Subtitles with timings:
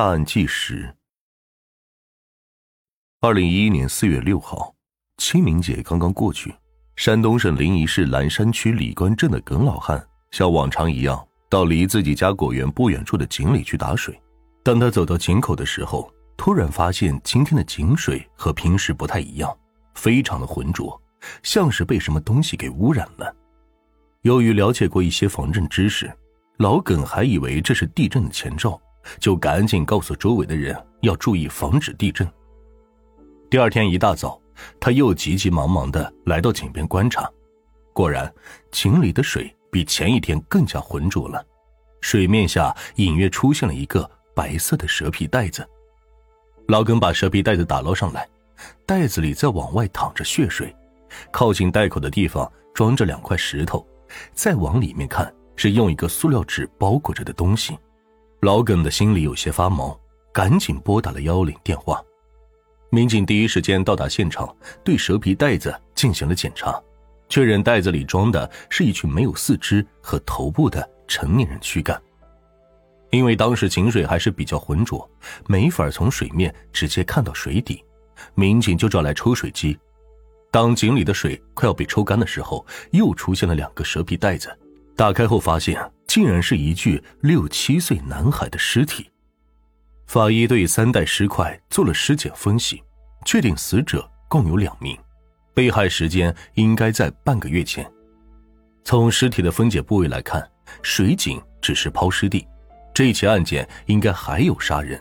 [0.00, 0.96] 大案纪实。
[3.20, 4.74] 二零一一年四月六号，
[5.18, 6.54] 清明节刚刚过去，
[6.96, 14.18] 山东省临沂市兰山区李官镇的耿老汉像往常一样到离自己家果园不远处的井里去打水。
[14.62, 19.54] 当他走到井口的时候，突然发现今天的井水和平时不太一样，
[19.96, 20.98] 非常的浑浊，
[21.42, 23.36] 像是被什么东西给污染了。
[24.22, 26.10] 由于了解过一些防震知识，
[26.56, 28.80] 老耿还以为这是地震的前兆，
[29.18, 32.26] 就赶紧告诉周围的人要注意防止地震。
[33.48, 34.40] 第二天一大早，
[34.78, 37.28] 他又急急忙忙的来到井边观察，
[37.92, 38.32] 果然，
[38.70, 41.44] 井里的水比前一天更加浑浊了，
[42.00, 45.66] 水面下隐约出现了一个白色的蛇皮袋子。
[46.68, 48.28] 老耿把蛇皮袋子打捞上来，
[48.86, 50.74] 袋子里在往外淌着血水，
[51.32, 53.84] 靠近袋口的地方装着两块石头，
[54.32, 57.76] 再往里面看是用一个塑料纸包裹着的东西。
[58.40, 59.98] 老耿的心里有些发毛，
[60.32, 62.02] 赶紧拨打了幺幺零电话。
[62.88, 64.48] 民警第一时间到达现场，
[64.82, 66.82] 对蛇皮袋子进行了检查，
[67.28, 72.00] 确认袋子里装的是一群没有四肢和头部的成年人躯干。
[73.10, 75.06] 因为当时井水还是比较浑浊，
[75.46, 77.84] 没法从水面直接看到水底，
[78.34, 79.78] 民警就找来抽水机。
[80.50, 84.48] 当井里的水快要被抽干的时候，又出现了两个蛇皮袋子，
[84.96, 85.78] 打开后发现
[86.10, 89.08] 竟然是一具六七岁男孩的尸体。
[90.08, 92.82] 法医对三袋尸块做了尸检分析，
[93.24, 94.98] 确定死者共有两名，
[95.54, 97.88] 被害时间应该在半个月前。
[98.82, 100.44] 从尸体的分解部位来看，
[100.82, 102.44] 水井只是抛尸地，
[102.92, 105.00] 这起案件应该还有杀人、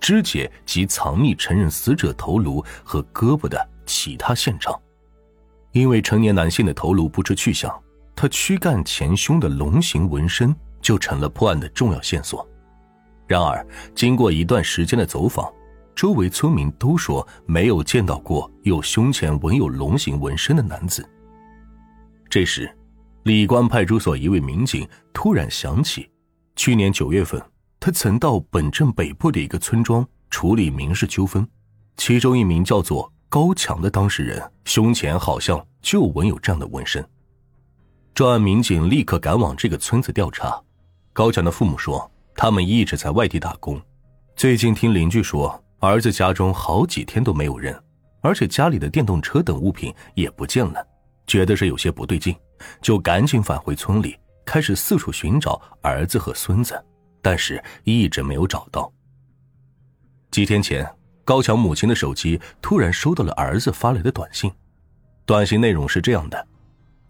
[0.00, 4.74] 肢解及藏匿承认死者头颅和胳膊的其他现场。
[5.72, 7.70] 因为成年男性的头颅不知去向，
[8.16, 12.48] 他躯干前胸的龙形纹身就成了破案的重要线索。
[13.26, 13.64] 然而，
[13.94, 15.52] 经过一段时间的走访，
[15.94, 21.06] 周围村民都说没有见到过有胸前纹有龙形纹身的男子。
[22.30, 22.74] 这时，
[23.24, 26.08] 李官派出所一位民警突然想起，
[26.54, 27.42] 去年九月份，
[27.78, 31.46] 他曾到本镇北部的一个村庄处理民事纠纷，
[31.98, 37.06] 其中一名叫做高强的当事人胸前好像就纹有这样的纹身。
[38.16, 40.58] 专案民警立刻赶往这个村子调查。
[41.12, 42.10] 高强的父母说。
[42.34, 43.80] 他们一直在外地打工，
[44.36, 47.74] 最近听邻居说，儿子家中好几天都没有人，
[48.20, 50.86] 而且家里的电动车等物品也不见了，
[51.26, 52.36] 觉得是有些不对劲，
[52.82, 56.78] 就赶紧返回村里，开始四处寻找儿子和孙子，
[57.22, 58.92] 但是一直没有找到。
[60.30, 60.86] 几天前，
[61.24, 64.52] 高强母亲的手机突然收到了儿子发来的短信，
[65.24, 66.46] 短信内容是这样的：“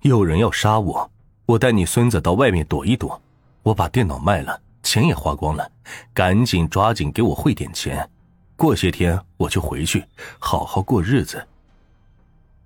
[0.08, 1.10] 有人要杀我，
[1.46, 3.20] 我带你孙子到外面躲一躲，
[3.62, 5.68] 我把电脑卖了。”钱也花光了，
[6.14, 8.08] 赶紧抓紧给我汇点钱，
[8.54, 10.04] 过些天我就回去
[10.38, 11.44] 好好过日子。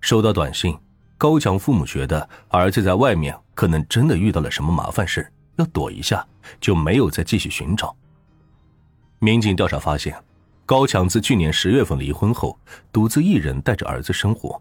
[0.03, 0.77] 收到短信，
[1.17, 5.27] 高强父母觉得儿子在外面可能真的遇到了什么麻烦事
[5.57, 6.23] 要躲一下，
[6.61, 7.97] 就没有再继续寻找。
[9.19, 10.15] 民警调查发现，
[10.67, 12.59] 高强自去年十月份离婚后，
[12.93, 14.61] 独自一人带着儿子生活。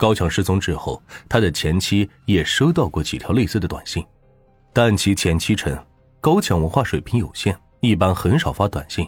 [0.00, 4.02] 高强失踪之后，他的前妻也收到过几条类似的短信，
[4.72, 5.78] 但其前妻称。
[6.22, 9.06] 高强文化水平有限，一般很少发短信，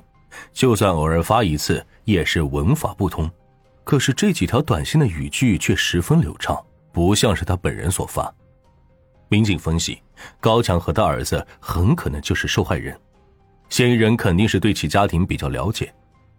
[0.53, 3.31] 就算偶尔发一次，也是文法不通。
[3.85, 8.31] 可是这几条短信的语句却十分流畅，不像是他本人所发。
[9.29, 10.03] 民警分析，
[10.41, 12.99] 高强和他儿子很可能就是受害人，
[13.71, 15.91] 嫌疑人肯定是对其家庭比较了解，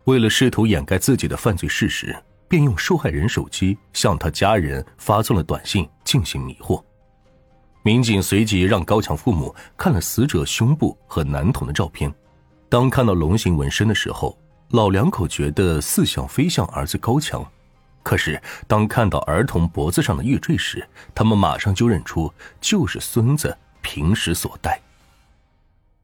[0.05, 2.15] 为了试图掩盖自己的犯罪事实，
[2.53, 6.79] 便用受害人手机向他家人发送了短信进行迷惑。
[7.81, 12.13] 民警随即让高强父母看了死者胸部和男童的照片，
[12.69, 14.37] 当看到龙形纹身的时候，
[14.69, 17.43] 老两口觉得似像非像儿子高强，
[18.03, 22.31] 可是当看到儿童脖子上的玉坠时，他们马上就认出
[22.61, 24.79] 就是孙子平时所戴。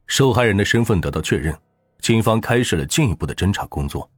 [0.08, 1.56] 受害人的身份得到确认，
[2.00, 4.10] 警方开始了进一步的侦查工作。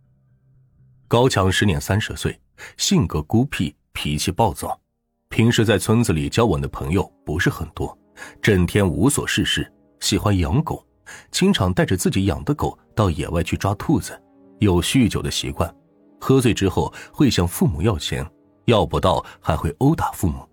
[1.11, 2.39] 高强时年三十岁，
[2.77, 4.79] 性格孤僻，脾气暴躁。
[5.27, 7.97] 平时在村子里交往的朋友不是很多，
[8.41, 9.69] 整天无所事事，
[9.99, 10.81] 喜欢养狗，
[11.29, 14.17] 经常带着自己养的狗到野外去抓兔子，
[14.59, 15.69] 有酗酒的习惯，
[16.17, 18.25] 喝醉之后会向父母要钱，
[18.67, 20.47] 要不到还会殴打父母。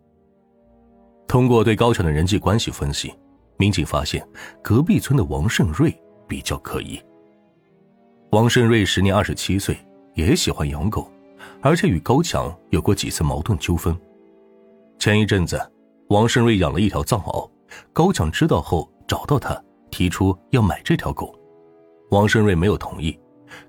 [1.28, 3.14] 通过对高强的人际关系分析，
[3.58, 4.28] 民警发现
[4.60, 5.96] 隔壁村的王胜瑞
[6.26, 7.00] 比较可疑。
[8.32, 9.78] 王胜瑞时年二十七岁，
[10.19, 11.09] 也喜欢养狗，
[11.62, 13.97] 而且与高强有过几次矛盾纠纷。
[14.99, 15.56] 前一阵子，
[16.09, 17.49] 王胜瑞养了一条藏獒，
[17.93, 19.56] 高强知道后找到他，
[19.93, 21.32] 提出要买这条狗。
[22.11, 23.17] 王胜瑞没有同意，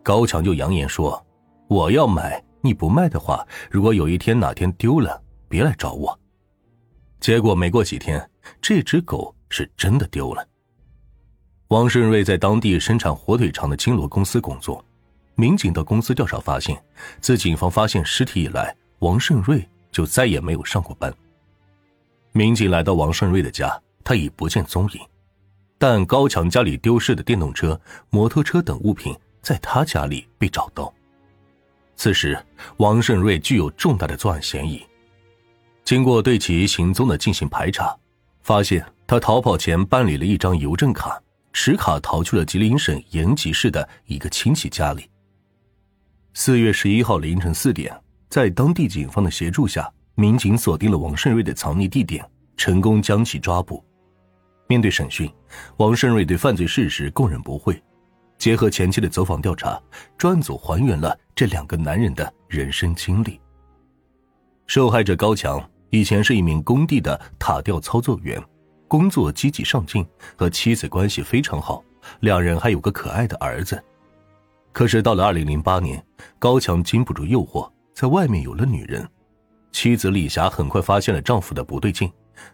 [0.01, 1.24] 高强就扬言说
[1.69, 6.19] ：“我要买，你不卖的话，如果有一天哪天丢了，别来找我。”
[7.22, 8.28] 结果没过几天，
[8.60, 10.44] 这只狗是真的丢了。
[11.68, 14.84] 王胜瑞在当地生产火腿肠的金罗公司工作，
[15.39, 16.77] 民警到公司调查发现，
[17.21, 21.13] 自警方发现尸体以来，王胜瑞就再也没有上过班。
[22.33, 25.00] 民警来到王胜瑞的家，他已不见踪影，
[25.77, 30.94] 但高强家里丢失的电动车、摩托车等物品在他家里被找到。
[31.95, 32.38] 此时，
[32.75, 34.86] 王胜瑞具有重大的作案嫌疑。
[35.86, 37.97] 经过对其行踪的进行排查，
[38.41, 41.18] 发现他逃跑前办理了一张邮政卡。
[41.51, 45.09] 持卡逃去了吉林省延吉市的一个亲戚家里。
[46.41, 47.94] 四月十一号凌晨四点，
[48.30, 52.25] 在当地警方的协助下，民警锁定了王胜瑞的藏匿地点，
[52.56, 53.83] 成功将其抓捕。
[54.65, 55.30] 面对审讯，
[55.75, 57.77] 王胜瑞对犯罪事实供认不讳。
[58.38, 59.77] 结合前期的走访调查，
[60.18, 63.38] 专案组还原了这两个男人的人生经历。
[64.65, 68.41] 受害者高强以前是一名工地的塔吊操作员。
[68.88, 70.07] 工作积极上进，
[70.38, 71.83] 和妻子关系非常好，
[72.21, 73.83] 两人还有个可爱的儿子。
[74.71, 76.04] 可是到了二零零八年，
[76.38, 79.07] 高强经不住诱惑，在外面有了女人。
[79.71, 82.12] 妻子李霞很快发现了丈夫的不对劲，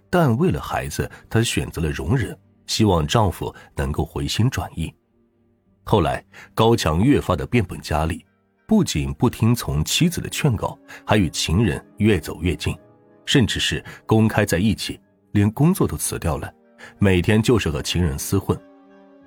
[0.10, 4.94] 但为了孩子，她选择了容忍，希望丈夫能够回心转意。
[5.84, 6.24] 后来，
[6.54, 8.26] 高强越发的变本加厉，
[8.68, 12.76] 不仅不听从妻子的劝告，还与情人越走越近，
[13.26, 15.00] 甚至是公开在一起。
[15.32, 16.52] 连工作都辞掉了，
[16.98, 18.58] 每天就是和情人厮混。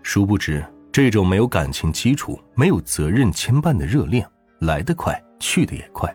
[0.03, 4.27] 殊不知，这种没有感情基础、没有责任牵绊的热恋，
[4.61, 6.13] 来得快，去得也快。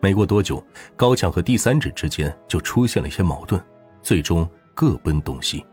[0.00, 0.62] 没过多久，
[0.96, 3.62] 高强和第三者之间就出现了一些矛盾，
[4.02, 5.64] 最终各奔东西。